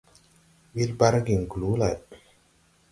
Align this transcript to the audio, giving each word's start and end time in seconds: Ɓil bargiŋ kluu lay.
Ɓil 0.73 0.91
bargiŋ 0.99 1.41
kluu 1.51 1.75
lay. 1.81 1.95